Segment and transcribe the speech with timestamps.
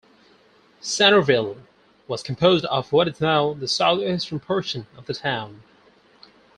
[0.79, 1.57] Centerville
[2.07, 5.61] was composed of what is now the southeastern portion of the town.